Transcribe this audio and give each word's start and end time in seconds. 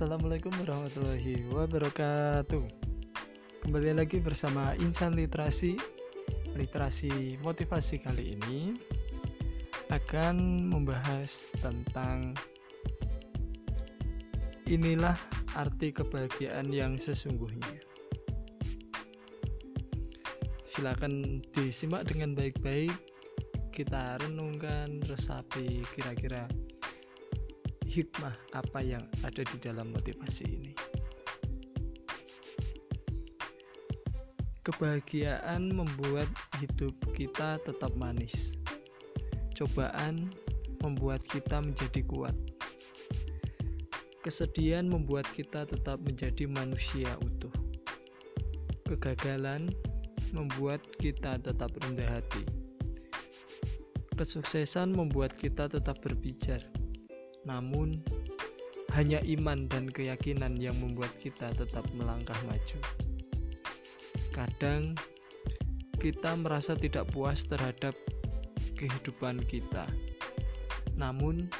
Assalamualaikum 0.00 0.48
warahmatullahi 0.64 1.44
wabarakatuh. 1.52 2.64
Kembali 3.60 3.92
lagi 3.92 4.16
bersama 4.16 4.72
Insan 4.80 5.12
Literasi 5.12 5.76
Literasi 6.56 7.36
motivasi 7.44 8.00
kali 8.00 8.32
ini 8.32 8.80
Akan 9.92 10.64
membahas 10.72 11.52
tentang 11.60 12.32
Inilah 14.64 15.20
arti 15.52 15.92
kebahagiaan 15.92 16.72
yang 16.72 16.96
sesungguhnya. 16.96 17.84
Silakan 20.64 21.44
disimak 21.52 22.08
dengan 22.08 22.32
baik-baik. 22.32 22.96
Kita 23.68 24.16
renungkan, 24.16 25.04
resapi 25.04 25.84
kira-kira 25.92 26.48
hikmah 27.90 28.38
apa 28.54 28.86
yang 28.86 29.02
ada 29.26 29.42
di 29.42 29.56
dalam 29.58 29.90
motivasi 29.90 30.46
ini. 30.46 30.72
Kebahagiaan 34.62 35.74
membuat 35.74 36.30
hidup 36.62 36.94
kita 37.18 37.58
tetap 37.66 37.90
manis. 37.98 38.54
Cobaan 39.58 40.30
membuat 40.86 41.26
kita 41.26 41.58
menjadi 41.58 42.06
kuat. 42.06 42.36
Kesedihan 44.22 44.86
membuat 44.86 45.26
kita 45.34 45.66
tetap 45.66 45.98
menjadi 46.06 46.46
manusia 46.46 47.10
utuh. 47.26 47.50
Kegagalan 48.86 49.66
membuat 50.30 50.78
kita 51.02 51.42
tetap 51.42 51.74
rendah 51.82 52.06
hati. 52.06 52.46
Kesuksesan 54.14 54.94
membuat 54.94 55.34
kita 55.34 55.66
tetap 55.66 55.98
berbicara 56.04 56.79
namun, 57.50 57.98
hanya 58.94 59.18
iman 59.26 59.66
dan 59.66 59.90
keyakinan 59.90 60.54
yang 60.54 60.78
membuat 60.78 61.10
kita 61.18 61.50
tetap 61.58 61.82
melangkah 61.98 62.38
maju. 62.46 62.78
Kadang 64.30 64.94
kita 65.98 66.38
merasa 66.38 66.78
tidak 66.78 67.10
puas 67.10 67.42
terhadap 67.42 67.92
kehidupan 68.78 69.42
kita, 69.50 69.90
namun 70.94 71.50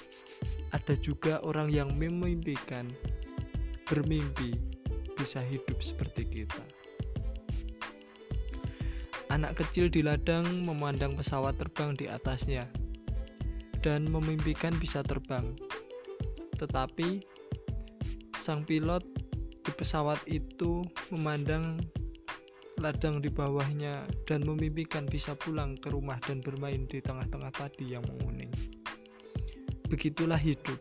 ada 0.70 0.94
juga 1.02 1.42
orang 1.42 1.74
yang 1.74 1.90
memimpikan, 1.98 2.86
bermimpi 3.90 4.54
bisa 5.18 5.42
hidup 5.42 5.82
seperti 5.82 6.22
kita. 6.22 6.62
Anak 9.30 9.62
kecil 9.62 9.86
di 9.90 10.02
ladang 10.02 10.46
memandang 10.66 11.14
pesawat 11.14 11.54
terbang 11.58 11.94
di 11.94 12.10
atasnya 12.10 12.66
dan 13.78 14.10
memimpikan 14.10 14.74
bisa 14.76 15.06
terbang 15.06 15.54
tetapi 16.60 17.24
sang 18.44 18.60
pilot 18.68 19.00
di 19.64 19.72
pesawat 19.72 20.20
itu 20.28 20.84
memandang 21.08 21.80
ladang 22.80 23.20
di 23.20 23.28
bawahnya 23.28 24.04
dan 24.24 24.44
memimpikan 24.44 25.04
bisa 25.04 25.36
pulang 25.36 25.76
ke 25.76 25.92
rumah 25.92 26.16
dan 26.24 26.40
bermain 26.40 26.88
di 26.88 27.00
tengah-tengah 27.04 27.52
padi 27.52 27.92
yang 27.92 28.04
menguning. 28.08 28.48
Begitulah 29.88 30.40
hidup. 30.40 30.80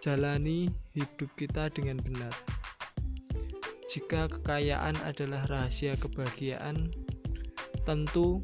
Jalani 0.00 0.72
hidup 0.96 1.28
kita 1.36 1.68
dengan 1.68 2.00
benar. 2.00 2.32
Jika 3.92 4.28
kekayaan 4.28 4.96
adalah 5.04 5.44
rahasia 5.48 5.96
kebahagiaan, 6.00 6.88
tentu 7.84 8.40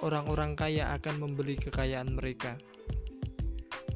orang-orang 0.00 0.56
kaya 0.56 0.92
akan 0.96 1.20
membeli 1.20 1.56
kekayaan 1.60 2.16
mereka. 2.16 2.56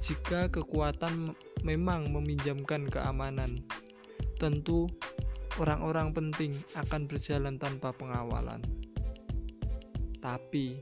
Jika 0.00 0.48
kekuatan 0.48 1.36
memang 1.60 2.08
meminjamkan 2.08 2.88
keamanan, 2.88 3.60
tentu 4.40 4.88
orang-orang 5.60 6.16
penting 6.16 6.52
akan 6.72 7.04
berjalan 7.04 7.60
tanpa 7.60 7.92
pengawalan. 7.92 8.64
Tapi, 10.20 10.80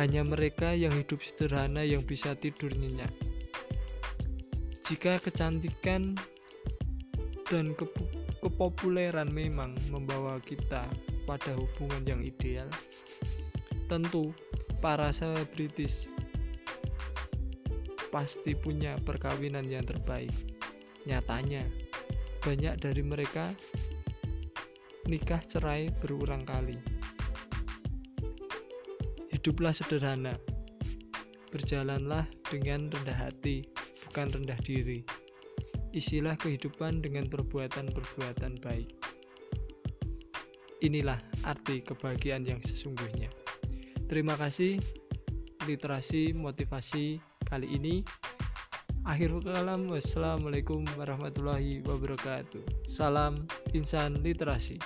hanya 0.00 0.24
mereka 0.24 0.72
yang 0.72 0.96
hidup 0.96 1.20
sederhana 1.20 1.84
yang 1.84 2.00
bisa 2.00 2.32
tidur 2.32 2.72
nyenyak. 2.72 3.12
Jika 4.88 5.20
kecantikan 5.20 6.16
dan 7.46 7.76
kepopuleran 8.40 9.28
memang 9.28 9.76
membawa 9.92 10.40
kita 10.40 10.88
pada 11.28 11.52
hubungan 11.54 12.02
yang 12.08 12.20
ideal, 12.24 12.66
tentu 13.86 14.32
para 14.80 15.12
selebritis 15.12 16.08
pasti 18.10 18.58
punya 18.58 18.98
perkawinan 19.00 19.66
yang 19.70 19.86
terbaik. 19.86 20.34
Nyatanya, 21.06 21.64
banyak 22.42 22.74
dari 22.82 23.02
mereka 23.06 23.48
nikah 25.06 25.40
cerai 25.46 25.88
berulang 26.02 26.44
kali. 26.44 26.76
Hiduplah 29.30 29.72
sederhana, 29.72 30.36
berjalanlah 31.54 32.28
dengan 32.50 32.92
rendah 32.92 33.16
hati, 33.16 33.64
bukan 34.06 34.28
rendah 34.30 34.58
diri. 34.60 35.00
Isilah 35.90 36.38
kehidupan 36.38 37.02
dengan 37.02 37.26
perbuatan-perbuatan 37.26 38.62
baik. 38.62 38.90
Inilah 40.80 41.18
arti 41.44 41.82
kebahagiaan 41.82 42.46
yang 42.46 42.62
sesungguhnya. 42.62 43.28
Terima 44.06 44.38
kasih, 44.38 44.78
literasi 45.66 46.32
motivasi 46.32 47.29
kali 47.50 47.66
ini. 47.66 48.06
Akhir 49.02 49.34
kalam 49.42 49.90
wassalamualaikum 49.90 50.86
warahmatullahi 50.94 51.82
wabarakatuh. 51.82 52.86
Salam 52.86 53.42
insan 53.74 54.22
literasi 54.22 54.78